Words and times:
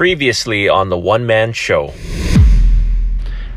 Previously 0.00 0.66
on 0.66 0.88
the 0.88 0.96
One 0.96 1.26
Man 1.26 1.52
Show. 1.52 1.92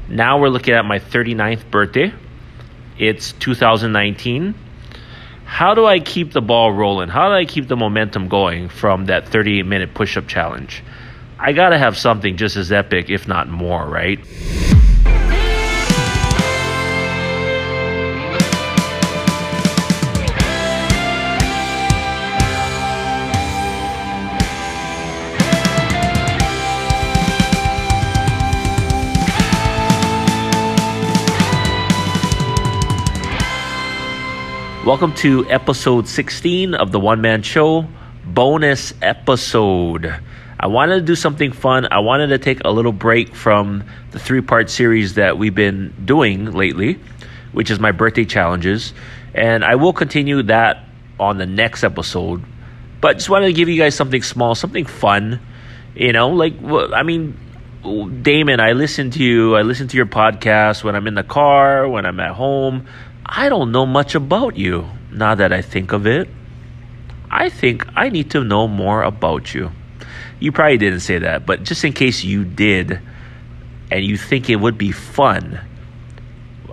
Now 0.10 0.42
we're 0.42 0.50
looking 0.50 0.74
at 0.74 0.84
my 0.84 1.00
39th 1.00 1.72
birthday. 1.72 2.14
It's 3.00 3.32
2019. 3.32 4.54
How 5.46 5.74
do 5.74 5.86
I 5.86 6.02
keep 6.02 6.34
the 6.34 6.42
ball 6.42 6.74
rolling? 6.74 7.08
How 7.08 7.30
do 7.30 7.36
I 7.36 7.46
keep 7.46 7.70
the 7.70 7.78
momentum 7.78 8.28
going 8.28 8.68
from 8.68 9.06
that 9.06 9.30
38 9.30 9.66
minute 9.66 9.94
push 9.94 10.18
up 10.18 10.28
challenge? 10.28 10.84
I 11.40 11.54
gotta 11.54 11.78
have 11.78 11.98
something 11.98 12.36
just 12.36 12.58
as 12.58 12.74
epic, 12.74 13.10
if 13.10 13.26
not 13.26 13.48
more, 13.48 13.88
right? 13.88 14.20
Welcome 34.94 35.16
to 35.16 35.50
episode 35.50 36.08
16 36.08 36.76
of 36.76 36.92
the 36.92 37.00
One 37.00 37.20
Man 37.20 37.42
Show, 37.42 37.88
bonus 38.24 38.94
episode. 39.02 40.22
I 40.60 40.68
wanted 40.68 40.98
to 40.98 41.02
do 41.02 41.16
something 41.16 41.52
fun. 41.52 41.88
I 41.90 41.98
wanted 41.98 42.28
to 42.28 42.38
take 42.38 42.60
a 42.64 42.70
little 42.70 42.92
break 42.92 43.34
from 43.34 43.86
the 44.12 44.20
three 44.20 44.42
part 44.42 44.70
series 44.70 45.16
that 45.16 45.40
we've 45.40 45.56
been 45.56 45.96
doing 46.06 46.52
lately, 46.52 47.00
which 47.54 47.72
is 47.72 47.80
my 47.80 47.92
birthday 47.92 48.24
challenges. 48.24 48.94
And 49.34 49.66
I 49.66 49.74
will 49.78 49.94
continue 49.94 50.44
that 50.44 50.86
on 51.20 51.40
the 51.40 51.48
next 51.48 51.84
episode. 51.84 52.44
But 53.02 53.14
just 53.14 53.32
wanted 53.32 53.48
to 53.48 53.54
give 53.54 53.70
you 53.70 53.82
guys 53.82 53.96
something 53.96 54.22
small, 54.22 54.54
something 54.54 54.86
fun. 54.86 55.40
You 55.96 56.14
know, 56.14 56.30
like, 56.30 56.54
I 56.64 57.02
mean, 57.02 57.36
Damon, 58.22 58.60
I 58.60 58.74
listen 58.74 59.10
to 59.10 59.24
you. 59.24 59.56
I 59.56 59.64
listen 59.64 59.88
to 59.88 59.98
your 59.98 60.06
podcast 60.06 60.84
when 60.84 60.96
I'm 60.96 61.08
in 61.08 61.16
the 61.16 61.24
car, 61.24 61.90
when 61.90 62.06
I'm 62.06 62.20
at 62.20 62.36
home. 62.36 62.86
I 63.26 63.50
don't 63.50 63.72
know 63.72 63.86
much 63.86 64.16
about 64.16 64.58
you 64.58 64.90
now 65.12 65.36
that 65.36 65.54
I 65.54 65.62
think 65.62 65.94
of 65.94 66.06
it. 66.06 66.30
I 67.32 67.50
think 67.50 67.86
I 67.96 68.10
need 68.10 68.32
to 68.32 68.44
know 68.44 68.68
more 68.68 69.04
about 69.04 69.54
you. 69.54 69.72
You 70.40 70.52
probably 70.52 70.78
didn't 70.78 71.00
say 71.00 71.20
that, 71.20 71.46
but 71.46 71.64
just 71.64 71.84
in 71.84 71.94
case 71.94 72.24
you 72.24 72.44
did 72.44 73.00
and 73.90 74.04
you 74.06 74.18
think 74.18 74.50
it 74.50 74.58
would 74.58 74.78
be 74.78 74.92
fun, 74.92 75.60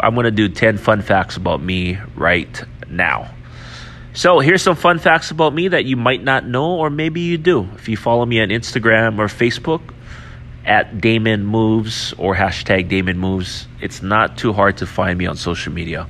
I'm 0.01 0.15
going 0.15 0.25
to 0.25 0.31
do 0.31 0.49
10 0.49 0.79
fun 0.79 1.03
facts 1.03 1.37
about 1.37 1.63
me 1.63 1.99
right 2.17 2.63
now. 2.89 3.31
So, 4.13 4.41
here's 4.41 4.63
some 4.63 4.75
fun 4.75 4.99
facts 4.99 5.31
about 5.31 5.55
me 5.55 5.69
that 5.69 5.85
you 5.85 5.97
might 5.97 6.23
not 6.23 6.45
know, 6.45 6.73
or 6.73 6.91
maybe 6.91 7.21
you 7.21 7.39
do. 7.39 7.69
If 7.77 7.89
you 7.89 7.97
follow 7.97 8.27
me 8.27 8.41
on 8.41 8.49
Instagram 8.49 9.19
or 9.19 9.27
Facebook, 9.27 9.83
at 10.65 11.01
Damon 11.01 11.45
Moves 11.45 12.13
or 12.19 12.35
hashtag 12.35 12.89
Damon 12.89 13.19
Moves. 13.19 13.67
It's 13.81 14.03
not 14.03 14.37
too 14.37 14.53
hard 14.53 14.77
to 14.79 14.87
find 14.87 15.19
me 15.19 15.27
on 15.27 15.37
social 15.37 15.73
media. 15.73 16.07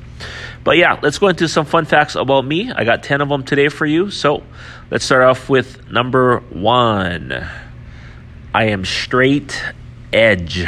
But 0.64 0.76
yeah, 0.76 0.98
let's 1.02 1.18
go 1.18 1.28
into 1.28 1.48
some 1.48 1.66
fun 1.66 1.84
facts 1.84 2.14
about 2.14 2.44
me. 2.44 2.70
I 2.70 2.84
got 2.84 3.02
10 3.02 3.20
of 3.20 3.28
them 3.28 3.44
today 3.44 3.68
for 3.68 3.86
you. 3.86 4.10
So 4.10 4.42
let's 4.90 5.04
start 5.04 5.22
off 5.22 5.48
with 5.48 5.90
number 5.90 6.40
one 6.50 7.48
I 8.52 8.64
am 8.66 8.84
straight 8.84 9.62
edge. 10.12 10.66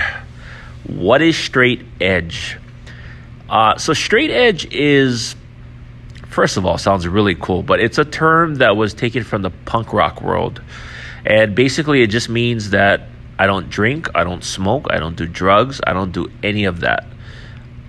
What 0.86 1.20
is 1.20 1.36
straight 1.36 1.84
edge? 2.00 2.58
Uh, 3.48 3.76
so, 3.76 3.92
straight 3.92 4.30
edge 4.30 4.72
is, 4.72 5.36
first 6.28 6.56
of 6.56 6.64
all, 6.64 6.78
sounds 6.78 7.06
really 7.06 7.34
cool, 7.34 7.62
but 7.62 7.80
it's 7.80 7.98
a 7.98 8.04
term 8.04 8.56
that 8.56 8.76
was 8.76 8.94
taken 8.94 9.24
from 9.24 9.42
the 9.42 9.50
punk 9.50 9.92
rock 9.92 10.22
world. 10.22 10.62
And 11.26 11.54
basically, 11.54 12.02
it 12.02 12.06
just 12.06 12.28
means 12.28 12.70
that 12.70 13.08
I 13.38 13.46
don't 13.46 13.68
drink, 13.68 14.08
I 14.14 14.24
don't 14.24 14.42
smoke, 14.42 14.86
I 14.90 14.98
don't 14.98 15.16
do 15.16 15.26
drugs, 15.26 15.80
I 15.86 15.92
don't 15.92 16.12
do 16.12 16.30
any 16.42 16.64
of 16.64 16.80
that. 16.80 17.04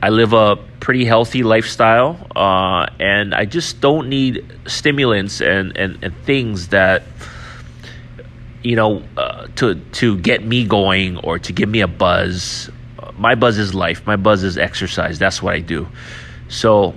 I 0.02 0.10
live 0.10 0.34
a 0.34 0.58
pretty 0.84 1.06
healthy 1.06 1.44
lifestyle, 1.44 2.28
uh, 2.36 2.86
and 3.00 3.34
I 3.34 3.46
just 3.46 3.80
don't 3.80 4.10
need 4.10 4.46
stimulants 4.68 5.40
and, 5.40 5.78
and, 5.78 6.04
and 6.04 6.14
things 6.26 6.68
that 6.68 7.04
you 8.64 8.76
know 8.76 9.02
uh, 9.16 9.48
to 9.56 9.76
to 9.76 10.18
get 10.18 10.44
me 10.44 10.66
going 10.66 11.18
or 11.20 11.40
to 11.40 11.54
give 11.54 11.70
me 11.70 11.80
a 11.80 11.88
buzz. 11.88 12.70
My 13.18 13.34
buzz 13.36 13.58
is 13.58 13.74
life. 13.74 14.06
My 14.06 14.18
buzz 14.18 14.44
is 14.44 14.58
exercise. 14.58 15.18
That's 15.18 15.42
what 15.42 15.54
I 15.56 15.62
do. 15.62 15.88
So 16.50 16.94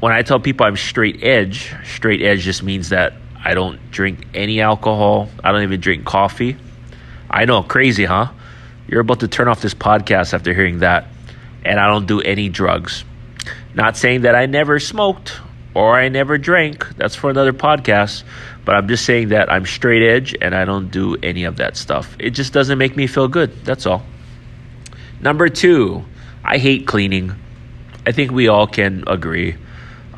when 0.00 0.12
I 0.12 0.20
tell 0.20 0.38
people 0.38 0.66
I'm 0.66 0.76
straight 0.76 1.24
edge, 1.24 1.74
straight 1.86 2.20
edge 2.20 2.42
just 2.42 2.62
means 2.62 2.90
that 2.90 3.14
I 3.42 3.54
don't 3.54 3.80
drink 3.90 4.26
any 4.34 4.60
alcohol. 4.60 5.30
I 5.42 5.52
don't 5.52 5.62
even 5.62 5.80
drink 5.80 6.04
coffee. 6.04 6.58
I 7.30 7.46
know, 7.46 7.62
crazy, 7.62 8.04
huh? 8.04 8.32
You're 8.88 9.00
about 9.00 9.20
to 9.20 9.28
turn 9.28 9.48
off 9.48 9.62
this 9.62 9.74
podcast 9.74 10.34
after 10.34 10.52
hearing 10.52 10.80
that. 10.80 11.06
And 11.66 11.80
I 11.80 11.88
don't 11.88 12.06
do 12.06 12.20
any 12.20 12.48
drugs. 12.48 13.04
Not 13.74 13.96
saying 13.96 14.22
that 14.22 14.34
I 14.34 14.46
never 14.46 14.78
smoked 14.78 15.40
or 15.74 15.94
I 15.94 16.08
never 16.08 16.38
drank. 16.38 16.96
That's 16.96 17.14
for 17.14 17.28
another 17.28 17.52
podcast. 17.52 18.22
But 18.64 18.76
I'm 18.76 18.88
just 18.88 19.04
saying 19.04 19.28
that 19.28 19.52
I'm 19.52 19.66
straight 19.66 20.02
edge 20.02 20.34
and 20.40 20.54
I 20.54 20.64
don't 20.64 20.90
do 20.90 21.16
any 21.22 21.44
of 21.44 21.56
that 21.56 21.76
stuff. 21.76 22.16
It 22.18 22.30
just 22.30 22.52
doesn't 22.52 22.78
make 22.78 22.96
me 22.96 23.06
feel 23.06 23.28
good. 23.28 23.64
That's 23.64 23.84
all. 23.84 24.02
Number 25.20 25.48
two, 25.48 26.04
I 26.44 26.58
hate 26.58 26.86
cleaning. 26.86 27.34
I 28.06 28.12
think 28.12 28.30
we 28.30 28.48
all 28.48 28.66
can 28.66 29.04
agree. 29.06 29.56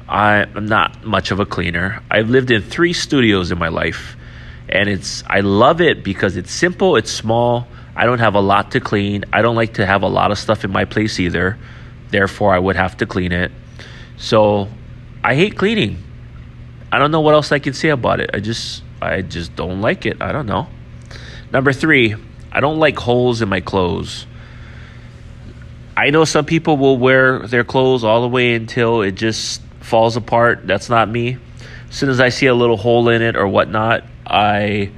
I'm 0.08 0.66
not 0.66 1.04
much 1.04 1.30
of 1.30 1.40
a 1.40 1.46
cleaner. 1.46 2.02
I've 2.10 2.30
lived 2.30 2.50
in 2.50 2.62
three 2.62 2.92
studios 2.92 3.50
in 3.50 3.58
my 3.58 3.68
life 3.68 4.16
and 4.68 4.88
it's 4.88 5.24
I 5.26 5.40
love 5.40 5.80
it 5.80 6.04
because 6.04 6.36
it's 6.36 6.52
simple, 6.52 6.96
it's 6.96 7.10
small. 7.10 7.66
I 7.98 8.06
don't 8.06 8.20
have 8.20 8.36
a 8.36 8.40
lot 8.40 8.70
to 8.70 8.80
clean. 8.80 9.24
I 9.32 9.42
don't 9.42 9.56
like 9.56 9.74
to 9.74 9.84
have 9.84 10.02
a 10.02 10.08
lot 10.08 10.30
of 10.30 10.38
stuff 10.38 10.64
in 10.64 10.70
my 10.70 10.84
place 10.84 11.18
either. 11.18 11.58
Therefore, 12.10 12.54
I 12.54 12.58
would 12.60 12.76
have 12.76 12.96
to 12.98 13.06
clean 13.06 13.32
it. 13.32 13.50
So, 14.16 14.68
I 15.24 15.34
hate 15.34 15.58
cleaning. 15.58 16.00
I 16.92 17.00
don't 17.00 17.10
know 17.10 17.20
what 17.20 17.34
else 17.34 17.50
I 17.50 17.58
can 17.58 17.74
say 17.74 17.88
about 17.88 18.20
it. 18.20 18.30
I 18.32 18.38
just 18.38 18.84
I 19.02 19.22
just 19.22 19.56
don't 19.56 19.80
like 19.80 20.06
it. 20.06 20.22
I 20.22 20.30
don't 20.30 20.46
know. 20.46 20.68
Number 21.52 21.72
3, 21.72 22.14
I 22.52 22.60
don't 22.60 22.78
like 22.78 22.96
holes 22.96 23.42
in 23.42 23.48
my 23.48 23.60
clothes. 23.60 24.26
I 25.96 26.10
know 26.10 26.24
some 26.24 26.44
people 26.44 26.76
will 26.76 26.98
wear 26.98 27.40
their 27.40 27.64
clothes 27.64 28.04
all 28.04 28.22
the 28.22 28.28
way 28.28 28.54
until 28.54 29.02
it 29.02 29.12
just 29.12 29.60
falls 29.80 30.16
apart. 30.16 30.66
That's 30.66 30.88
not 30.88 31.08
me. 31.08 31.36
As 31.88 31.96
soon 31.96 32.10
as 32.10 32.20
I 32.20 32.28
see 32.28 32.46
a 32.46 32.54
little 32.54 32.76
hole 32.76 33.08
in 33.08 33.22
it 33.22 33.34
or 33.34 33.48
whatnot, 33.48 34.04
I 34.24 34.92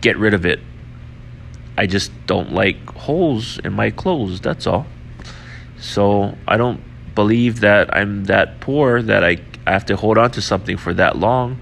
get 0.00 0.16
rid 0.18 0.34
of 0.34 0.44
it. 0.44 0.58
I 1.76 1.86
just 1.86 2.10
don't 2.26 2.52
like 2.52 2.90
holes 2.90 3.58
in 3.58 3.72
my 3.72 3.90
clothes, 3.90 4.40
that's 4.40 4.66
all. 4.66 4.86
So 5.78 6.36
I 6.48 6.56
don't 6.56 6.80
believe 7.14 7.60
that 7.60 7.94
I'm 7.94 8.24
that 8.24 8.60
poor 8.60 9.02
that 9.02 9.24
I, 9.24 9.38
have 9.66 9.86
to 9.86 9.96
hold 9.96 10.16
on 10.16 10.30
to 10.30 10.40
something 10.40 10.76
for 10.76 10.94
that 10.94 11.18
long. 11.18 11.60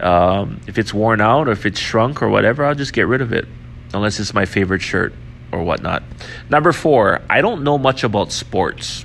Um, 0.00 0.60
if 0.66 0.78
it's 0.78 0.92
worn 0.92 1.20
out 1.20 1.46
or 1.46 1.52
if 1.52 1.64
it's 1.64 1.78
shrunk 1.78 2.20
or 2.20 2.28
whatever, 2.28 2.64
I'll 2.64 2.74
just 2.74 2.92
get 2.92 3.06
rid 3.06 3.20
of 3.20 3.32
it, 3.32 3.46
unless 3.94 4.18
it's 4.18 4.34
my 4.34 4.46
favorite 4.46 4.82
shirt 4.82 5.14
or 5.52 5.62
whatnot. 5.62 6.02
Number 6.50 6.72
four, 6.72 7.22
I 7.30 7.40
don't 7.40 7.62
know 7.62 7.78
much 7.78 8.02
about 8.02 8.32
sports. 8.32 9.04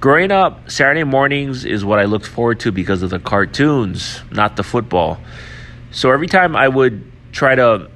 Growing 0.00 0.30
up, 0.30 0.70
Saturday 0.70 1.02
mornings 1.02 1.64
is 1.64 1.84
what 1.84 1.98
I 1.98 2.04
looked 2.04 2.26
forward 2.26 2.60
to 2.60 2.70
because 2.70 3.02
of 3.02 3.10
the 3.10 3.18
cartoons, 3.18 4.20
not 4.30 4.54
the 4.54 4.62
football. 4.62 5.18
So 5.90 6.12
every 6.12 6.26
time 6.28 6.54
I 6.54 6.68
would 6.68 7.10
try 7.32 7.54
to, 7.54 7.90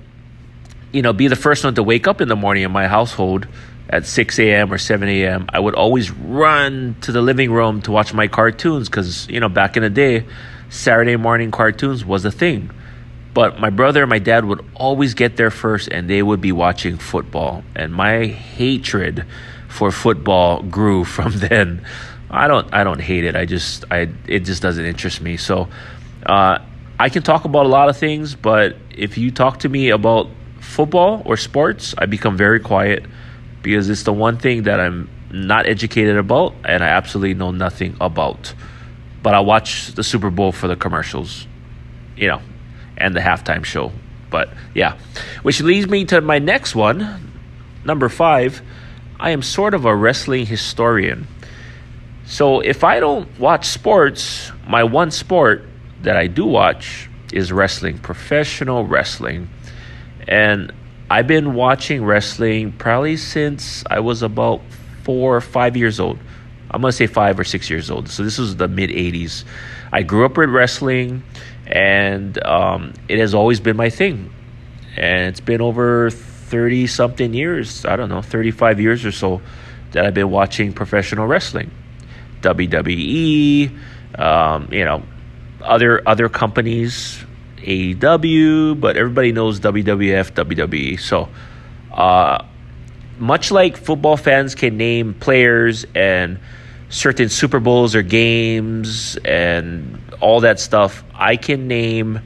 you 0.93 1.03
know, 1.03 1.13
be 1.13 1.29
the 1.29 1.37
first 1.37 1.65
one 1.65 1.75
to 1.75 1.83
wake 1.83 2.07
up 2.07 2.21
in 2.21 2.29
the 2.29 2.37
morning 2.37 2.65
in 2.65 2.71
my 2.71 2.87
household 2.87 3.47
at 3.91 4.07
6 4.07 4.39
a.m. 4.39 4.73
or 4.73 4.79
7 4.79 5.09
a.m., 5.09 5.47
I 5.49 5.61
would 5.61 5.75
always 5.75 6.11
run 6.11 6.97
to 7.03 7.13
the 7.13 7.23
living 7.23 7.51
room 7.51 7.81
to 7.83 7.93
watch 7.93 8.13
my 8.13 8.29
cartoons 8.29 8.89
because, 8.89 9.29
you 9.29 9.41
know, 9.41 9.49
back 9.49 9.77
in 9.77 9.83
the 9.83 9.91
day, 9.91 10.27
Saturday 10.69 11.17
morning 11.17 11.51
cartoons 11.51 12.05
was 12.05 12.25
a 12.25 12.31
thing. 12.31 12.71
But 13.33 13.61
my 13.61 13.71
brother 13.71 14.03
and 14.03 14.11
my 14.11 14.19
dad 14.19 14.45
would 14.45 14.65
always 14.75 15.15
get 15.15 15.37
there 15.37 15.51
first 15.51 15.89
and 15.89 16.09
they 16.09 16.23
would 16.23 16.41
be 16.41 16.53
watching 16.53 16.99
football. 16.99 17.63
And 17.75 17.95
my 17.95 18.27
hatred 18.27 19.25
for 19.69 19.91
football 19.91 20.63
grew 20.63 21.05
from 21.17 21.33
then. 21.33 21.87
I 22.31 22.47
don't 22.47 22.73
I 22.75 22.85
don't 22.85 23.01
hate 23.01 23.25
it. 23.25 23.37
I 23.37 23.47
just 23.47 23.87
I 23.91 24.09
it 24.27 24.41
just 24.41 24.61
doesn't 24.61 24.85
interest 24.85 25.23
me. 25.23 25.39
So 25.39 25.69
uh, 26.27 26.59
I 26.99 27.09
can 27.09 27.23
talk 27.23 27.45
about 27.47 27.65
a 27.65 27.69
lot 27.69 27.89
of 27.89 27.97
things, 27.97 28.35
but 28.35 28.77
if 28.91 29.17
you 29.17 29.31
talk 29.31 29.61
to 29.61 29.69
me 29.69 29.91
about 29.91 30.29
football 30.69 31.23
or 31.25 31.37
sports, 31.37 31.95
I 31.99 32.07
become 32.07 32.37
very 32.37 32.61
quiet 32.61 33.05
because 33.63 33.89
it's 33.89 34.05
the 34.05 34.13
one 34.13 34.37
thing 34.37 34.65
that 34.65 34.79
I'm 34.79 35.11
not 35.33 35.67
educated 35.67 36.17
about 36.17 36.55
and 36.65 36.85
I 36.85 36.89
absolutely 36.89 37.35
know 37.35 37.51
nothing 37.51 37.97
about. 38.01 38.55
But 39.23 39.35
I 39.35 39.41
watch 39.41 39.93
the 39.93 40.05
Super 40.05 40.31
Bowl 40.31 40.53
for 40.53 40.69
the 40.69 40.77
commercials, 40.77 41.47
you 42.17 42.29
know, 42.29 42.41
and 42.97 43.17
the 43.17 43.21
halftime 43.21 43.65
show. 43.65 43.93
But 44.31 44.51
yeah, 44.75 44.99
which 45.43 45.61
leads 45.61 45.89
me 45.89 46.05
to 46.07 46.21
my 46.21 46.39
next 46.39 46.75
one, 46.75 47.33
number 47.85 48.09
five. 48.09 48.63
I 49.19 49.31
am 49.31 49.43
sort 49.43 49.75
of 49.75 49.85
a 49.85 49.95
wrestling 49.95 50.47
historian. 50.47 51.27
So 52.27 52.61
if 52.61 52.85
I 52.85 53.01
don't 53.01 53.27
watch 53.41 53.67
sports, 53.67 54.53
my 54.67 54.85
one 54.85 55.11
sport 55.11 55.65
that 56.03 56.17
I 56.17 56.27
do 56.27 56.45
watch 56.45 57.09
is 57.33 57.51
wrestling, 57.51 57.99
professional 57.99 58.87
wrestling. 58.87 59.49
And 60.29 60.73
I've 61.11 61.27
been 61.27 61.55
watching 61.55 62.05
wrestling 62.05 62.73
probably 62.73 63.17
since 63.17 63.83
I 63.91 64.01
was 64.01 64.23
about 64.23 64.61
four 65.03 65.37
or 65.37 65.41
five 65.41 65.77
years 65.77 65.99
old. 65.99 66.19
I'm 66.71 66.83
gonna 66.83 66.93
say 66.93 67.07
five 67.07 67.41
or 67.41 67.45
six 67.45 67.71
years 67.71 67.91
old. 67.91 68.11
So 68.11 68.23
this 68.23 68.37
was 68.39 68.57
the 68.57 68.69
mid 68.69 68.91
'80s. 68.91 69.45
I 69.91 70.03
grew 70.03 70.27
up 70.27 70.37
with 70.37 70.51
wrestling, 70.51 71.23
and 71.67 72.45
um, 72.45 72.93
it 73.09 73.19
has 73.19 73.35
always 73.35 73.59
been 73.59 73.77
my 73.77 73.89
thing. 73.89 74.31
And 74.97 75.29
it's 75.29 75.41
been 75.41 75.63
over 75.63 76.11
thirty 76.11 76.87
something 76.87 77.33
years. 77.33 77.87
I 77.87 77.97
don't 77.97 78.11
know, 78.11 78.21
thirty-five 78.21 78.79
years 78.81 79.07
or 79.07 79.13
so 79.13 79.41
that 79.93 80.05
I've 80.05 80.15
been 80.15 80.31
watching 80.31 80.75
professional 80.75 81.27
wrestling, 81.27 81.71
WWE, 82.43 83.71
um, 84.19 84.69
you 84.71 84.85
know, 84.85 85.03
other 85.63 86.07
other 86.07 86.29
companies, 86.29 87.25
AEW, 87.59 88.81
but 88.81 88.97
everybody 88.97 89.33
knows 89.33 89.61
WWF, 89.61 90.33
WWE. 90.33 91.01
So. 91.01 91.29
Uh, 91.93 92.45
much 93.19 93.51
like 93.51 93.77
football 93.77 94.17
fans 94.17 94.55
can 94.55 94.77
name 94.77 95.15
players 95.15 95.85
and 95.95 96.39
certain 96.89 97.29
Super 97.29 97.61
Bowls 97.61 97.95
or 97.95 98.03
games 98.03 99.17
and 99.25 100.01
all 100.21 100.41
that 100.41 100.61
stuff, 100.61 101.05
I 101.15 101.37
can 101.37 101.69
name 101.69 102.21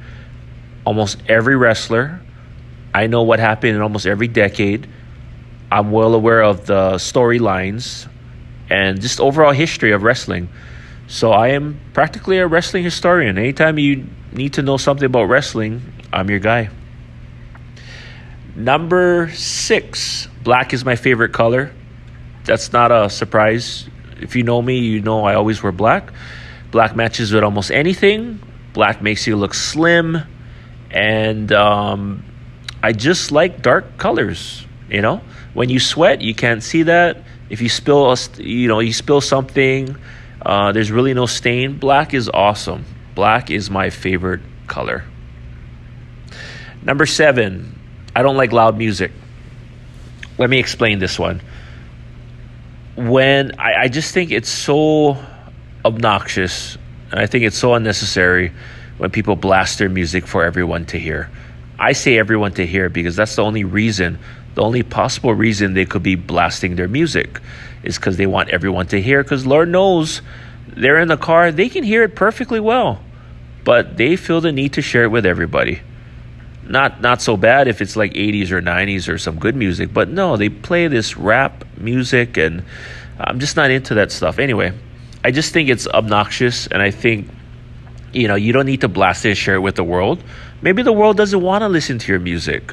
almost 0.85 1.19
every 1.29 1.57
wrestler. 1.57 2.21
I 2.95 3.07
know 3.07 3.23
what 3.23 3.39
happened 3.39 3.77
in 3.77 3.83
almost 3.83 4.07
every 4.07 4.29
decade. 4.29 4.89
I'm 5.71 5.91
well 5.91 6.15
aware 6.15 6.43
of 6.43 6.67
the 6.67 6.95
storylines 6.95 8.09
and 8.69 9.01
just 9.01 9.21
overall 9.21 9.53
history 9.53 9.93
of 9.93 10.03
wrestling. 10.03 10.49
So 11.07 11.33
I 11.33 11.49
am 11.49 11.81
practically 11.93 12.39
a 12.39 12.47
wrestling 12.47 12.85
historian. 12.85 13.39
Anytime 13.39 13.79
you 13.79 14.07
need 14.33 14.55
to 14.55 14.63
know 14.63 14.77
something 14.77 15.07
about 15.07 15.25
wrestling, 15.25 15.83
I'm 16.13 16.31
your 16.31 16.39
guy. 16.39 16.71
Number 18.55 19.31
six, 19.33 20.29
black 20.43 20.73
is 20.73 20.85
my 20.85 20.97
favorite 20.97 21.33
color. 21.33 21.73
That's 22.45 22.73
not 22.73 22.93
a 22.93 23.09
surprise. 23.09 23.89
If 24.21 24.37
you 24.37 24.43
know 24.43 24.61
me, 24.61 24.79
you 24.79 25.01
know 25.01 25.25
I 25.25 25.35
always 25.35 25.63
wear 25.63 25.73
black. 25.73 26.13
Black 26.71 26.97
matches 26.97 27.33
with 27.33 27.45
almost 27.45 27.71
anything. 27.71 28.41
Black 28.73 29.03
makes 29.03 29.27
you 29.27 29.37
look 29.37 29.53
slim, 29.53 30.19
and 30.91 31.53
um, 31.53 32.25
I 32.83 32.93
just 32.93 33.33
like 33.33 33.63
dark 33.63 33.99
colors. 33.99 34.67
You 34.89 35.01
know, 35.01 35.23
when 35.55 35.69
you 35.69 35.79
sweat, 35.79 36.21
you 36.21 36.35
can't 36.35 36.63
see 36.63 36.83
that. 36.85 37.19
If 37.49 37.61
you 37.61 37.69
spill, 37.69 38.13
a, 38.13 38.17
you 38.39 38.69
know, 38.69 38.81
you 38.81 38.93
spill 38.93 39.21
something, 39.21 39.97
uh, 40.45 40.73
there's 40.73 40.91
really 40.91 41.15
no 41.15 41.27
stain. 41.27 41.79
Black 41.79 42.15
is 42.15 42.29
awesome. 42.33 42.85
Black 43.15 43.51
is 43.51 43.71
my 43.71 43.91
favorite 43.91 44.41
color. 44.67 45.05
Number 46.83 47.07
seven, 47.07 47.79
I 48.15 48.23
don't 48.23 48.37
like 48.37 48.53
loud 48.53 48.77
music. 48.77 49.13
Let 50.39 50.51
me 50.51 50.59
explain 50.59 50.99
this 50.99 51.19
one. 51.19 51.41
When 52.97 53.59
I, 53.59 53.83
I 53.83 53.89
just 53.89 54.13
think 54.13 54.33
it's 54.33 54.49
so 54.49 55.17
obnoxious, 55.85 56.77
and 57.11 57.21
I 57.21 57.27
think 57.27 57.45
it's 57.45 57.57
so 57.57 57.75
unnecessary 57.75 58.53
when 58.99 59.11
people 59.11 59.37
blast 59.37 59.79
their 59.79 59.89
music 59.89 60.27
for 60.27 60.45
everyone 60.45 60.87
to 60.87 60.99
hear. 60.99 61.31
I 61.79 61.93
say 61.93 62.19
everyone 62.19 62.53
to 62.55 62.67
hear 62.67 62.89
because 62.89 63.17
that's 63.17 63.37
the 63.37 63.43
only 63.43 63.65
reason, 63.65 64.19
the 64.55 64.63
only 64.63 64.83
possible 64.83 65.35
reason 65.35 65.75
they 65.75 65.87
could 65.87 66.03
be 66.03 66.17
blasting 66.17 66.77
their 66.77 66.89
music 66.89 67.41
is 67.83 67.97
because 67.97 68.17
they 68.17 68.27
want 68.27 68.51
everyone 68.51 68.87
to 68.89 69.01
hear. 69.01 69.23
Because 69.23 69.47
Lord 69.47 69.69
knows 69.69 70.23
they're 70.69 70.99
in 70.99 71.09
the 71.09 71.17
car, 71.17 71.53
they 71.53 71.69
can 71.69 71.85
hear 71.85 72.03
it 72.03 72.15
perfectly 72.15 72.61
well, 72.61 73.01
but 73.65 73.97
they 73.97 74.17
feel 74.17 74.41
the 74.41 74.53
need 74.53 74.75
to 74.75 74.83
share 74.83 75.05
it 75.05 75.09
with 75.09 75.27
everybody. 75.27 75.81
Not 76.65 77.01
not 77.01 77.21
so 77.21 77.37
bad 77.37 77.67
if 77.67 77.83
it's 77.83 77.97
like 77.97 78.13
80s 78.13 78.51
or 78.51 78.63
90s 78.63 79.13
or 79.13 79.19
some 79.19 79.39
good 79.39 79.57
music 79.57 79.93
but 79.93 80.09
no 80.09 80.37
they 80.37 80.49
play 80.49 80.87
this 80.87 81.17
rap 81.17 81.65
music 81.77 82.37
and 82.37 82.65
i'm 83.19 83.41
just 83.41 83.57
not 83.57 83.73
into 83.73 83.95
that 83.95 84.13
stuff. 84.13 84.39
Anyway 84.39 84.73
i 85.25 85.33
just 85.33 85.53
think 85.53 85.69
it's 85.69 85.89
obnoxious 85.89 86.69
and 86.69 86.81
i 86.81 86.91
think 86.91 87.29
you 88.13 88.29
know 88.29 88.37
you 88.37 88.53
don't 88.53 88.67
need 88.67 88.83
to 88.83 88.89
blast 88.89 89.25
it 89.25 89.31
and 89.31 89.39
share 89.39 89.57
it 89.57 89.61
with 89.61 89.75
the 89.75 89.85
world. 89.85 90.23
Maybe 90.63 90.85
the 90.85 90.93
world 90.93 91.17
doesn't 91.17 91.43
want 91.43 91.63
to 91.63 91.69
listen 91.69 91.99
to 91.99 92.13
your 92.13 92.21
music. 92.21 92.73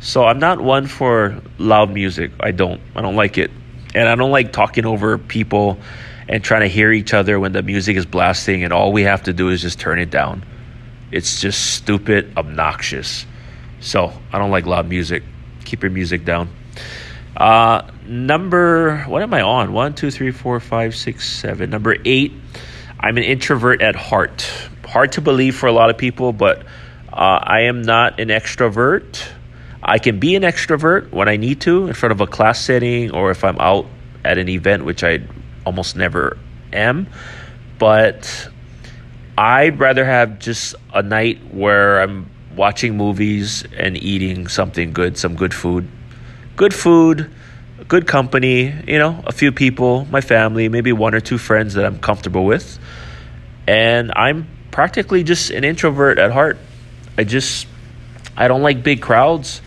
So 0.00 0.24
i'm 0.24 0.40
not 0.40 0.60
one 0.60 0.88
for 0.88 1.40
loud 1.58 1.92
music. 1.92 2.32
I 2.40 2.50
don't 2.50 2.80
i 2.96 3.00
don't 3.00 3.16
like 3.16 3.38
it 3.38 3.52
and 3.94 4.08
i 4.08 4.14
don't 4.14 4.30
like 4.30 4.52
talking 4.52 4.86
over 4.86 5.18
people 5.18 5.78
and 6.28 6.42
trying 6.44 6.62
to 6.62 6.68
hear 6.68 6.92
each 6.92 7.12
other 7.12 7.38
when 7.38 7.52
the 7.52 7.62
music 7.62 7.96
is 7.96 8.06
blasting 8.06 8.64
and 8.64 8.72
all 8.72 8.92
we 8.92 9.02
have 9.02 9.22
to 9.22 9.32
do 9.32 9.48
is 9.48 9.60
just 9.60 9.78
turn 9.80 9.98
it 9.98 10.10
down 10.10 10.44
it's 11.12 11.42
just 11.42 11.74
stupid, 11.74 12.32
obnoxious. 12.38 13.26
So 13.80 14.12
I 14.32 14.38
don't 14.38 14.50
like 14.50 14.64
loud 14.64 14.88
music. 14.88 15.22
Keep 15.66 15.82
your 15.82 15.92
music 15.92 16.24
down. 16.24 16.48
Uh, 17.36 17.82
number, 18.06 19.02
what 19.02 19.22
am 19.22 19.34
I 19.34 19.42
on? 19.42 19.74
One, 19.74 19.94
two, 19.94 20.10
three, 20.10 20.30
four, 20.30 20.58
five, 20.58 20.96
six, 20.96 21.28
seven. 21.28 21.68
Number 21.68 21.96
eight, 22.06 22.32
I'm 22.98 23.18
an 23.18 23.24
introvert 23.24 23.82
at 23.82 23.94
heart. 23.94 24.50
Hard 24.86 25.12
to 25.12 25.20
believe 25.20 25.54
for 25.54 25.66
a 25.66 25.72
lot 25.72 25.90
of 25.90 25.98
people, 25.98 26.32
but 26.32 26.62
uh, 27.12 27.38
I 27.42 27.62
am 27.62 27.82
not 27.82 28.18
an 28.18 28.28
extrovert. 28.28 29.22
I 29.82 29.98
can 29.98 30.20
be 30.20 30.36
an 30.36 30.42
extrovert 30.42 31.10
when 31.10 31.28
I 31.28 31.36
need 31.36 31.60
to 31.62 31.88
in 31.88 31.94
front 31.94 32.12
of 32.12 32.20
a 32.20 32.26
class 32.26 32.60
setting 32.60 33.10
or 33.10 33.30
if 33.30 33.42
I'm 33.42 33.58
out 33.58 33.86
at 34.24 34.38
an 34.38 34.48
event, 34.48 34.84
which 34.84 35.02
I 35.02 35.20
almost 35.66 35.96
never 35.96 36.38
am. 36.72 37.08
But 37.78 38.48
I'd 39.36 39.80
rather 39.80 40.04
have 40.04 40.38
just 40.38 40.76
a 40.94 41.02
night 41.02 41.40
where 41.52 42.00
I'm 42.00 42.30
watching 42.54 42.96
movies 42.96 43.64
and 43.76 43.96
eating 43.96 44.46
something 44.46 44.92
good, 44.92 45.18
some 45.18 45.34
good 45.34 45.52
food. 45.52 45.88
Good 46.54 46.74
food, 46.74 47.30
good 47.88 48.06
company, 48.06 48.74
you 48.86 48.98
know, 48.98 49.22
a 49.26 49.32
few 49.32 49.50
people, 49.50 50.06
my 50.10 50.20
family, 50.20 50.68
maybe 50.68 50.92
one 50.92 51.14
or 51.14 51.20
two 51.20 51.38
friends 51.38 51.74
that 51.74 51.84
I'm 51.84 51.98
comfortable 51.98 52.44
with. 52.44 52.78
And 53.66 54.12
I'm 54.14 54.46
practically 54.70 55.24
just 55.24 55.50
an 55.50 55.64
introvert 55.64 56.18
at 56.18 56.30
heart. 56.30 56.58
I 57.18 57.24
just 57.24 57.66
I 58.36 58.48
don't 58.48 58.62
like 58.62 58.82
big 58.82 59.02
crowds. 59.02 59.60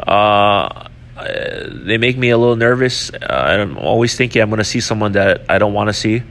Uh, 0.00 0.88
they 1.16 1.98
make 1.98 2.16
me 2.16 2.30
a 2.30 2.38
little 2.38 2.56
nervous. 2.56 3.10
Uh, 3.10 3.16
I'm 3.28 3.78
always 3.78 4.16
thinking 4.16 4.42
I'm 4.42 4.50
going 4.50 4.58
to 4.58 4.64
see 4.64 4.80
someone 4.80 5.12
that 5.12 5.44
I 5.48 5.58
don't 5.58 5.72
want 5.72 5.88
to 5.88 5.94
see, 5.94 6.22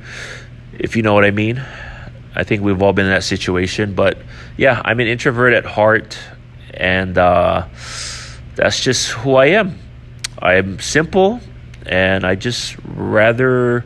if 0.78 0.96
you 0.96 1.02
know 1.02 1.14
what 1.14 1.26
I 1.26 1.32
mean. 1.32 1.64
I 2.36 2.44
think 2.44 2.62
we've 2.62 2.82
all 2.82 2.94
been 2.94 3.06
in 3.06 3.12
that 3.12 3.24
situation. 3.24 3.96
But 3.96 4.18
yeah, 4.58 4.82
I'm 4.84 5.00
an 5.00 5.08
introvert 5.08 5.54
at 5.54 5.66
heart, 5.66 6.18
and 6.74 7.18
uh, 7.18 7.68
that's 8.56 8.82
just 8.82 9.12
who 9.12 9.36
I 9.36 9.48
am. 9.48 9.80
I'm 10.40 10.80
simple, 10.80 11.40
and 11.86 12.26
I 12.26 12.36
just 12.36 12.76
rather 12.84 13.86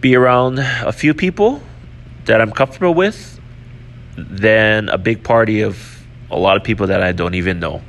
be 0.00 0.16
around 0.16 0.58
a 0.58 0.92
few 0.92 1.12
people 1.12 1.62
that 2.24 2.40
I'm 2.40 2.52
comfortable 2.52 2.94
with 2.94 3.38
than 4.16 4.88
a 4.88 4.98
big 4.98 5.24
party 5.24 5.62
of 5.62 6.06
a 6.30 6.38
lot 6.38 6.56
of 6.56 6.64
people 6.64 6.86
that 6.86 7.02
I 7.02 7.12
don't 7.12 7.34
even 7.34 7.58
know. 7.60 7.82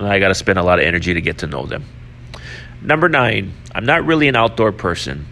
I 0.00 0.18
got 0.18 0.28
to 0.28 0.34
spend 0.34 0.58
a 0.58 0.62
lot 0.62 0.78
of 0.78 0.84
energy 0.84 1.14
to 1.14 1.20
get 1.20 1.38
to 1.38 1.46
know 1.46 1.66
them. 1.66 1.84
Number 2.82 3.08
nine, 3.08 3.52
I'm 3.74 3.86
not 3.86 4.04
really 4.04 4.28
an 4.28 4.36
outdoor 4.36 4.72
person. 4.72 5.26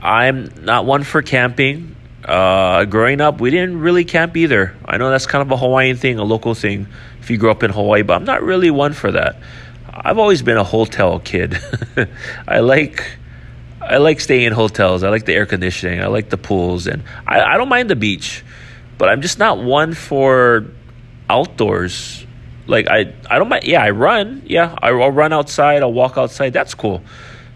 I'm 0.00 0.64
not 0.64 0.86
one 0.86 1.02
for 1.02 1.22
camping. 1.22 1.96
Uh, 2.24 2.84
growing 2.84 3.20
up, 3.20 3.40
we 3.40 3.50
didn't 3.50 3.80
really 3.80 4.04
camp 4.04 4.36
either. 4.36 4.76
I 4.84 4.98
know 4.98 5.10
that's 5.10 5.26
kind 5.26 5.42
of 5.42 5.50
a 5.50 5.56
Hawaiian 5.56 5.96
thing, 5.96 6.18
a 6.18 6.24
local 6.24 6.54
thing 6.54 6.86
if 7.20 7.30
you 7.30 7.38
grew 7.38 7.50
up 7.50 7.62
in 7.62 7.70
Hawaii, 7.70 8.02
but 8.02 8.14
I'm 8.14 8.24
not 8.24 8.42
really 8.42 8.70
one 8.70 8.92
for 8.92 9.12
that. 9.12 9.40
I've 9.92 10.18
always 10.18 10.42
been 10.42 10.56
a 10.56 10.64
hotel 10.64 11.18
kid. 11.18 11.58
I 12.48 12.60
like 12.60 13.04
I 13.80 13.98
like 13.98 14.20
staying 14.20 14.44
in 14.44 14.52
hotels. 14.52 15.02
I 15.02 15.08
like 15.08 15.24
the 15.24 15.34
air 15.34 15.46
conditioning. 15.46 16.00
I 16.00 16.06
like 16.08 16.30
the 16.30 16.36
pools, 16.36 16.86
and 16.86 17.02
I, 17.26 17.40
I 17.40 17.56
don't 17.56 17.68
mind 17.68 17.90
the 17.90 17.96
beach, 17.96 18.44
but 18.98 19.08
I'm 19.08 19.22
just 19.22 19.38
not 19.38 19.58
one 19.58 19.94
for 19.94 20.66
outdoors. 21.30 22.26
Like 22.68 22.86
I 22.88 23.12
I 23.28 23.38
don't 23.38 23.48
mind. 23.48 23.64
Yeah, 23.64 23.82
I 23.82 23.90
run. 23.90 24.42
Yeah, 24.46 24.76
I'll 24.80 25.10
run 25.10 25.32
outside. 25.32 25.82
I'll 25.82 25.92
walk 25.92 26.16
outside. 26.16 26.52
That's 26.52 26.74
cool. 26.74 27.02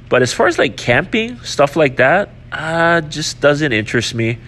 But 0.09 0.23
as 0.23 0.33
far 0.33 0.47
as 0.47 0.59
like 0.59 0.77
camping 0.77 1.39
stuff 1.41 1.77
like 1.77 1.97
that, 1.97 2.31
uh, 2.51 3.03
just 3.03 3.41
doesn't 3.41 3.73
interest 3.73 4.15
me. 4.15 4.39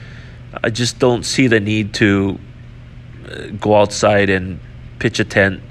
I 0.62 0.70
just 0.70 0.98
don't 0.98 1.24
see 1.24 1.46
the 1.46 1.60
need 1.60 1.94
to 1.94 2.38
uh, 3.30 3.46
go 3.60 3.76
outside 3.76 4.30
and 4.30 4.58
pitch 4.98 5.20
a 5.20 5.24
tent. 5.24 5.62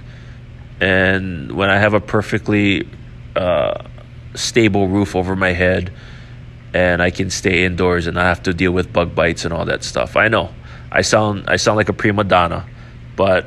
And 0.80 1.52
when 1.54 1.70
I 1.70 1.78
have 1.78 1.94
a 1.94 2.00
perfectly 2.00 2.88
uh, 3.36 3.84
stable 4.36 4.88
roof 4.88 5.16
over 5.16 5.36
my 5.36 5.52
head 5.54 5.92
and 6.74 7.02
I 7.02 7.12
can 7.12 7.30
stay 7.30 7.66
indoors 7.66 8.08
and 8.08 8.16
not 8.16 8.26
have 8.26 8.44
to 8.44 8.54
deal 8.54 8.72
with 8.72 8.92
bug 8.92 9.14
bites 9.16 9.46
and 9.46 9.54
all 9.54 9.66
that 9.66 9.84
stuff. 9.84 10.16
I 10.16 10.28
know 10.28 10.54
I 10.92 11.02
sound 11.02 11.46
I 11.48 11.58
sound 11.58 11.78
like 11.78 11.90
a 11.90 11.94
prima 11.94 12.24
donna, 12.24 12.68
but 13.16 13.46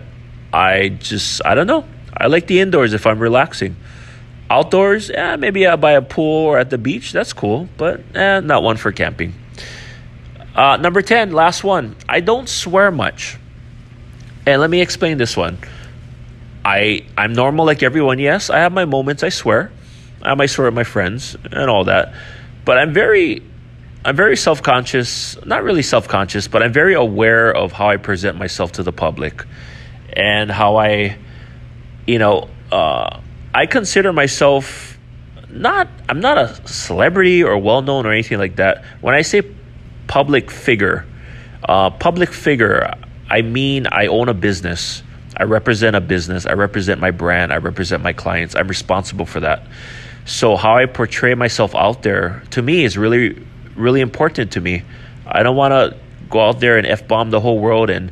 I 0.57 0.89
just 0.89 1.45
I 1.45 1.55
don't 1.55 1.67
know. 1.67 1.85
I 2.17 2.29
like 2.29 2.47
the 2.47 2.61
indoors 2.61 2.95
if 2.95 3.07
I'm 3.07 3.19
relaxing. 3.19 3.77
Outdoors, 4.49 5.11
yeah, 5.11 5.37
maybe 5.37 5.67
by 5.77 5.93
a 5.93 6.03
pool 6.03 6.47
or 6.47 6.59
at 6.59 6.71
the 6.71 6.79
beach, 6.79 7.13
that's 7.13 7.35
cool, 7.35 7.69
but 7.77 8.01
eh, 8.15 8.41
not 8.41 8.63
one 8.63 8.79
for 8.79 8.91
camping. 8.91 9.35
Uh, 10.55 10.79
number 10.79 11.03
10, 11.03 11.33
last 11.33 11.63
one. 11.63 11.95
I 12.09 12.21
don't 12.21 12.49
swear 12.49 12.91
much. 12.91 13.37
And 14.47 14.61
let 14.61 14.71
me 14.71 14.81
explain 14.81 15.19
this 15.19 15.37
one. 15.37 15.59
I 16.65 17.05
I'm 17.19 17.35
normal 17.35 17.67
like 17.67 17.83
everyone. 17.83 18.19
Yes, 18.19 18.49
I 18.49 18.61
have 18.61 18.73
my 18.73 18.87
moments. 18.87 19.23
I 19.23 19.29
swear, 19.29 19.71
I 20.23 20.35
might 20.35 20.47
swear 20.47 20.69
at 20.69 20.73
my 20.73 20.85
friends 20.85 21.37
and 21.45 21.69
all 21.69 21.85
that, 21.85 22.15
but 22.65 22.79
I'm 22.79 22.95
very 22.95 23.43
I'm 24.07 24.17
very 24.17 24.37
self 24.37 24.63
conscious. 24.63 25.37
Not 25.45 25.65
really 25.65 25.83
self 25.83 26.09
conscious, 26.09 26.49
but 26.49 26.63
I'm 26.63 26.73
very 26.73 26.95
aware 26.95 27.55
of 27.55 27.73
how 27.73 27.91
I 27.91 27.99
present 27.99 28.39
myself 28.39 28.73
to 28.73 28.83
the 28.83 28.93
public, 28.93 29.45
and 30.17 30.51
how 30.51 30.77
I, 30.77 31.19
you 32.07 32.19
know, 32.19 32.49
uh, 32.73 33.21
I 33.55 33.67
consider 33.67 34.13
myself 34.13 34.99
not 35.51 35.89
I'm 36.09 36.21
not 36.21 36.39
a 36.39 36.69
celebrity 36.69 37.43
or 37.43 37.57
well 37.59 37.83
known 37.83 38.07
or 38.07 38.13
anything 38.13 38.39
like 38.39 38.57
that. 38.57 38.85
When 39.01 39.15
I 39.15 39.23
say 39.23 39.43
public 40.07 40.51
figure, 40.51 41.07
uh, 41.67 41.91
public 41.91 42.33
figure, 42.33 42.93
I 43.31 43.43
mean 43.43 43.87
I 43.87 44.07
own 44.07 44.29
a 44.29 44.35
business. 44.35 45.03
I 45.37 45.45
represent 45.45 45.97
a 45.97 46.01
business. 46.01 46.47
I 46.47 46.53
represent 46.53 47.01
my 47.01 47.11
brand. 47.11 47.53
I 47.53 47.57
represent 47.57 48.03
my 48.03 48.13
clients. 48.13 48.57
I'm 48.57 48.69
responsible 48.69 49.27
for 49.27 49.41
that. 49.41 49.67
So 50.25 50.57
how 50.57 50.77
I 50.77 50.87
portray 50.87 51.35
myself 51.35 51.75
out 51.75 52.03
there 52.03 52.43
to 52.51 52.63
me 52.63 52.85
is 52.85 52.97
really, 52.97 53.45
really 53.77 54.01
important 54.01 54.53
to 54.53 54.61
me. 54.61 54.83
I 55.27 55.43
don't 55.43 55.57
want 55.57 55.73
to 55.73 55.97
go 56.31 56.41
out 56.41 56.61
there 56.61 56.79
and 56.79 56.87
f 56.87 57.07
bomb 57.07 57.31
the 57.31 57.41
whole 57.41 57.59
world 57.59 57.91
and 57.91 58.11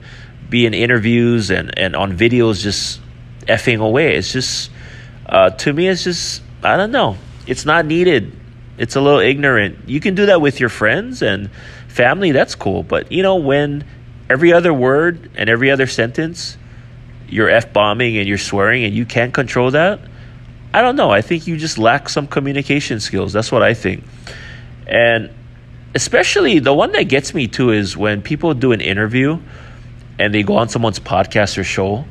be 0.55 0.67
in 0.67 0.73
interviews 0.73 1.51
and 1.51 1.77
and 1.77 1.97
on 1.97 2.17
videos 2.17 2.63
just 2.63 3.01
effing 3.49 3.81
away. 3.81 4.15
It's 4.15 4.33
just 4.33 4.71
uh, 5.27 5.51
to 5.51 5.73
me, 5.73 5.89
it's 5.89 6.05
just 6.05 6.43
I 6.63 6.77
don't 6.77 6.93
know. 6.93 7.17
It's 7.49 7.67
not 7.67 7.87
needed. 7.87 8.31
It's 8.79 8.95
a 8.95 9.01
little 9.01 9.19
ignorant. 9.19 9.89
You 9.89 9.99
can 9.99 10.15
do 10.15 10.27
that 10.27 10.41
with 10.41 10.61
your 10.61 10.69
friends 10.69 11.23
and 11.23 11.51
family. 11.89 12.31
That's 12.31 12.55
cool. 12.55 12.85
But 12.85 13.11
you 13.11 13.25
know 13.25 13.35
when 13.35 13.85
every 14.31 14.53
other 14.53 14.73
word 14.73 15.29
and 15.35 15.51
every 15.51 15.73
other 15.73 15.89
sentence 15.89 16.57
you're 17.29 17.51
f 17.51 17.73
bombing 17.73 18.17
and 18.17 18.29
you're 18.29 18.39
swearing 18.39 18.85
and 18.85 18.95
you 18.95 19.05
can't 19.05 19.35
control 19.35 19.73
that, 19.73 19.99
I 20.73 20.83
don't 20.83 20.95
know. 20.95 21.11
I 21.11 21.21
think 21.21 21.49
you 21.49 21.57
just 21.57 21.79
lack 21.79 22.09
some 22.09 22.29
communication 22.29 23.01
skills. 23.01 23.33
That's 23.33 23.51
what 23.51 23.65
I 23.65 23.75
think. 23.75 24.05
And 24.87 25.31
especially 25.97 26.61
the 26.61 26.73
one 26.73 26.93
that 26.93 27.09
gets 27.09 27.35
me 27.35 27.49
too 27.49 27.71
is 27.71 27.97
when 27.97 28.23
people 28.23 28.55
do 28.55 28.71
an 28.71 28.81
interview 28.81 29.41
and 30.19 30.35
they 30.35 30.43
go 30.43 30.57
on 30.57 30.69
someone's 30.69 31.01
podcast 31.01 31.59
or 31.59 31.65
show 31.65 32.05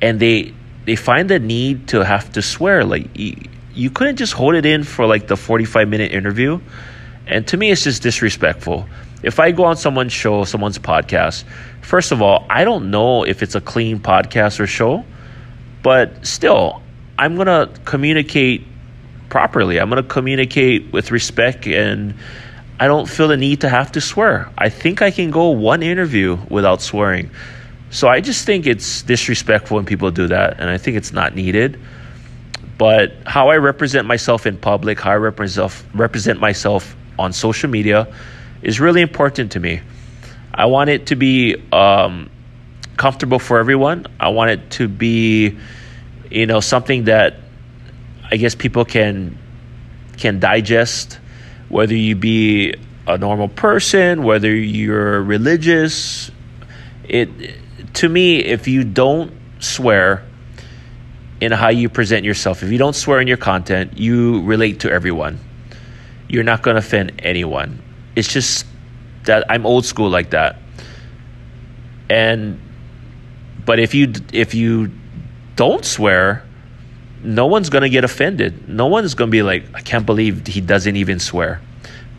and 0.00 0.20
they 0.20 0.54
they 0.84 0.96
find 0.96 1.28
the 1.28 1.38
need 1.38 1.88
to 1.88 2.04
have 2.04 2.32
to 2.32 2.42
swear. 2.42 2.84
Like 2.84 3.08
you, 3.14 3.90
couldn't 3.90 4.16
just 4.16 4.32
hold 4.32 4.54
it 4.54 4.64
in 4.64 4.84
for 4.84 5.06
like 5.06 5.26
the 5.26 5.36
45 5.36 5.88
minute 5.88 6.12
interview. 6.12 6.60
And 7.26 7.46
to 7.48 7.56
me 7.56 7.70
it's 7.70 7.84
just 7.84 8.02
disrespectful. 8.02 8.86
If 9.22 9.40
I 9.40 9.50
go 9.50 9.64
on 9.64 9.76
someone's 9.76 10.12
show, 10.12 10.44
someone's 10.44 10.78
podcast, 10.78 11.44
first 11.82 12.12
of 12.12 12.22
all, 12.22 12.46
I 12.48 12.64
don't 12.64 12.90
know 12.90 13.24
if 13.24 13.42
it's 13.42 13.54
a 13.54 13.60
clean 13.60 13.98
podcast 13.98 14.60
or 14.60 14.66
show, 14.66 15.04
but 15.82 16.24
still, 16.24 16.82
I'm 17.18 17.34
going 17.34 17.48
to 17.48 17.68
communicate 17.84 18.64
properly. 19.28 19.80
I'm 19.80 19.90
going 19.90 20.02
to 20.02 20.08
communicate 20.08 20.92
with 20.92 21.10
respect 21.10 21.66
and 21.66 22.14
I 22.80 22.86
don't 22.86 23.08
feel 23.08 23.28
the 23.28 23.36
need 23.36 23.62
to 23.62 23.68
have 23.68 23.92
to 23.92 24.00
swear. 24.00 24.50
I 24.56 24.68
think 24.68 25.02
I 25.02 25.10
can 25.10 25.30
go 25.30 25.48
one 25.48 25.82
interview 25.82 26.38
without 26.48 26.80
swearing. 26.80 27.30
So 27.90 28.08
I 28.08 28.20
just 28.20 28.44
think 28.44 28.66
it's 28.66 29.02
disrespectful 29.02 29.76
when 29.76 29.86
people 29.86 30.10
do 30.10 30.28
that, 30.28 30.60
and 30.60 30.68
I 30.70 30.78
think 30.78 30.96
it's 30.96 31.12
not 31.12 31.34
needed. 31.34 31.80
But 32.76 33.14
how 33.26 33.48
I 33.48 33.56
represent 33.56 34.06
myself 34.06 34.46
in 34.46 34.56
public, 34.56 35.00
how 35.00 35.10
I 35.10 35.16
represent 35.16 36.40
myself 36.40 36.94
on 37.18 37.32
social 37.32 37.68
media, 37.68 38.06
is 38.62 38.78
really 38.78 39.00
important 39.00 39.52
to 39.52 39.60
me. 39.60 39.80
I 40.54 40.66
want 40.66 40.90
it 40.90 41.06
to 41.06 41.16
be 41.16 41.56
um, 41.72 42.30
comfortable 42.96 43.38
for 43.38 43.58
everyone. 43.58 44.06
I 44.20 44.28
want 44.28 44.50
it 44.50 44.70
to 44.72 44.86
be, 44.86 45.58
you 46.30 46.46
know, 46.46 46.60
something 46.60 47.04
that 47.04 47.36
I 48.30 48.36
guess 48.36 48.54
people 48.54 48.84
can 48.84 49.38
can 50.18 50.40
digest. 50.40 51.18
Whether 51.68 51.94
you 51.94 52.16
be 52.16 52.74
a 53.06 53.18
normal 53.18 53.48
person, 53.48 54.22
whether 54.22 54.54
you're 54.54 55.22
religious, 55.22 56.30
it 57.04 57.28
to 57.94 58.08
me, 58.08 58.38
if 58.38 58.68
you 58.68 58.84
don't 58.84 59.32
swear 59.60 60.24
in 61.40 61.52
how 61.52 61.68
you 61.68 61.88
present 61.88 62.24
yourself, 62.24 62.62
if 62.62 62.70
you 62.70 62.78
don't 62.78 62.96
swear 62.96 63.20
in 63.20 63.28
your 63.28 63.36
content, 63.36 63.98
you 63.98 64.42
relate 64.42 64.80
to 64.80 64.90
everyone. 64.90 65.38
You're 66.28 66.44
not 66.44 66.62
going 66.62 66.74
to 66.74 66.80
offend 66.80 67.20
anyone 67.20 67.82
it's 68.18 68.32
just 68.32 68.66
that 69.24 69.44
I'm 69.48 69.64
old 69.64 69.84
school 69.84 70.10
like 70.10 70.30
that. 70.30 70.58
And 72.10 72.60
but 73.64 73.78
if 73.78 73.94
you 73.94 74.12
if 74.32 74.54
you 74.54 74.90
don't 75.54 75.84
swear, 75.84 76.44
no 77.22 77.46
one's 77.46 77.70
going 77.70 77.82
to 77.82 77.88
get 77.88 78.04
offended. 78.04 78.68
No 78.68 78.86
one's 78.86 79.14
going 79.14 79.28
to 79.28 79.32
be 79.32 79.42
like, 79.42 79.64
I 79.74 79.80
can't 79.80 80.06
believe 80.06 80.46
he 80.46 80.60
doesn't 80.60 80.96
even 80.96 81.18
swear. 81.18 81.60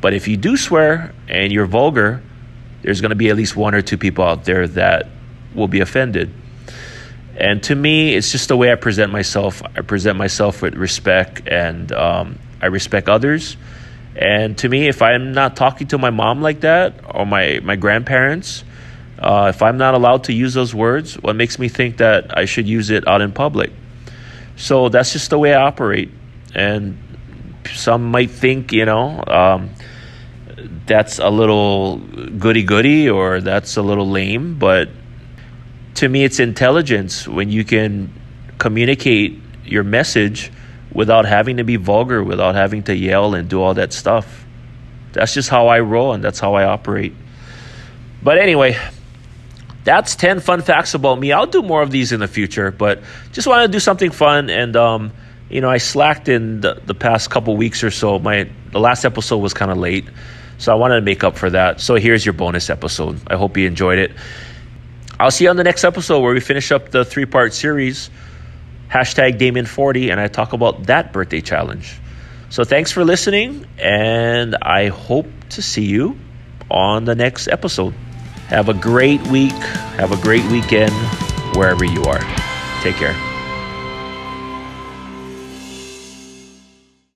But 0.02 0.14
if 0.14 0.28
you 0.28 0.38
do 0.38 0.58
swear 0.58 1.14
and 1.28 1.52
you're 1.52 1.66
vulgar, 1.66 2.22
there's 2.82 3.02
going 3.02 3.10
to 3.10 3.16
be 3.16 3.30
at 3.30 3.36
least 3.36 3.56
one 3.56 3.76
or 3.76 3.82
two 3.82 3.98
people 3.98 4.24
out 4.24 4.46
there 4.46 4.68
that 4.70 5.08
will 5.54 5.68
be 5.68 5.80
offended. 5.80 6.34
And 7.36 7.64
to 7.64 7.76
me, 7.76 8.16
it's 8.16 8.32
just 8.32 8.50
the 8.50 8.58
way 8.58 8.72
I 8.72 8.76
present 8.76 9.12
myself. 9.12 9.62
I 9.64 9.82
present 9.82 10.18
myself 10.18 10.62
with 10.62 10.76
respect 10.76 11.48
and 11.48 11.92
um, 11.92 12.40
I 12.62 12.68
respect 12.68 13.08
others. 13.08 13.56
And 14.16 14.58
to 14.58 14.70
me, 14.70 14.88
if 14.88 15.02
I'm 15.02 15.32
not 15.32 15.56
talking 15.56 15.88
to 15.88 15.98
my 15.98 16.10
mom 16.10 16.42
like 16.42 16.62
that 16.62 17.02
or 17.06 17.26
my, 17.26 17.60
my 17.64 17.78
grandparents, 17.78 18.64
uh, 19.18 19.52
if 19.54 19.62
I'm 19.62 19.78
not 19.78 19.94
allowed 19.94 20.26
to 20.26 20.34
use 20.34 20.54
those 20.54 20.74
words, 20.74 21.16
what 21.16 21.36
makes 21.36 21.60
me 21.60 21.70
think 21.70 21.98
that 21.98 22.38
I 22.38 22.46
should 22.46 22.68
use 22.68 22.90
it 22.90 23.08
out 23.08 23.22
in 23.22 23.32
public? 23.32 23.72
So 24.60 24.90
that's 24.90 25.14
just 25.14 25.30
the 25.30 25.40
way 25.40 25.54
I 25.54 25.62
operate. 25.62 26.12
And 26.54 26.98
some 27.74 28.12
might 28.12 28.30
think, 28.30 28.74
you 28.74 28.84
know, 28.86 29.24
um, 29.26 29.70
that's 30.86 31.18
a 31.18 31.30
little 31.30 31.98
goody 31.98 32.64
goody 32.64 33.10
or 33.10 33.40
that's 33.40 33.78
a 33.78 33.82
little 33.82 34.08
lame. 34.10 34.60
But 34.60 34.90
to 35.96 36.10
me, 36.10 36.26
it's 36.26 36.42
intelligence 36.42 37.26
when 37.26 37.50
you 37.50 37.64
can 37.64 38.14
communicate 38.58 39.40
your 39.64 39.86
message 39.86 40.52
without 40.92 41.26
having 41.26 41.58
to 41.58 41.64
be 41.64 41.78
vulgar, 41.78 42.22
without 42.22 42.56
having 42.56 42.84
to 42.84 42.96
yell 42.96 43.36
and 43.36 43.50
do 43.50 43.62
all 43.62 43.76
that 43.76 43.94
stuff. 43.94 44.46
That's 45.14 45.34
just 45.34 45.48
how 45.48 45.68
I 45.68 45.80
roll 45.80 46.12
and 46.12 46.22
that's 46.22 46.40
how 46.40 46.56
I 46.56 46.66
operate. 46.66 47.14
But 48.22 48.38
anyway, 48.38 48.78
that's 49.90 50.16
10 50.16 50.40
fun 50.40 50.62
facts 50.62 50.94
about 50.94 51.20
me. 51.20 51.32
I'll 51.32 51.48
do 51.48 51.64
more 51.64 51.82
of 51.82 51.90
these 51.90 52.12
in 52.12 52.20
the 52.20 52.28
future, 52.28 52.70
but 52.70 53.02
just 53.32 53.48
want 53.48 53.64
to 53.64 53.68
do 53.68 53.80
something 53.80 54.12
fun. 54.12 54.52
And, 54.52 54.76
um, 54.76 55.12
you 55.50 55.62
know, 55.62 55.70
I 55.70 55.80
slacked 55.80 56.30
in 56.30 56.62
the, 56.62 56.80
the 56.86 56.94
past 56.94 57.32
couple 57.32 57.58
weeks 57.58 57.84
or 57.84 57.90
so. 57.90 58.20
My 58.20 58.48
The 58.72 58.80
last 58.80 59.04
episode 59.04 59.38
was 59.38 59.56
kind 59.56 59.72
of 59.72 59.78
late, 59.78 60.06
so 60.60 60.72
I 60.72 60.76
wanted 60.76 60.98
to 60.98 61.02
make 61.02 61.24
up 61.24 61.38
for 61.40 61.50
that. 61.50 61.82
So 61.82 61.96
here's 61.96 62.24
your 62.24 62.34
bonus 62.34 62.70
episode. 62.70 63.20
I 63.26 63.36
hope 63.36 63.58
you 63.58 63.66
enjoyed 63.66 63.98
it. 63.98 64.12
I'll 65.20 65.32
see 65.32 65.46
you 65.46 65.50
on 65.50 65.56
the 65.56 65.64
next 65.64 65.84
episode 65.84 66.20
where 66.20 66.36
we 66.36 66.40
finish 66.40 66.72
up 66.72 66.92
the 66.92 67.04
three 67.04 67.26
part 67.26 67.56
series 67.56 68.12
hashtag 68.92 69.40
Damon40, 69.40 70.12
and 70.12 70.20
I 70.20 70.28
talk 70.28 70.54
about 70.54 70.86
that 70.86 71.14
birthday 71.14 71.42
challenge. 71.42 72.00
So 72.52 72.64
thanks 72.64 72.92
for 72.92 73.04
listening, 73.04 73.66
and 73.80 74.56
I 74.62 74.90
hope 74.90 75.28
to 75.50 75.64
see 75.64 75.86
you 75.86 76.16
on 76.70 77.06
the 77.06 77.16
next 77.16 77.48
episode. 77.48 77.96
Have 78.50 78.68
a 78.68 78.74
great 78.74 79.22
week. 79.28 79.52
Have 79.98 80.12
a 80.12 80.18
great 80.18 80.44
weekend 80.46 80.94
wherever 81.56 81.86
you 81.86 82.04
are. 82.06 82.22
Take 82.82 82.96
care. 82.96 83.29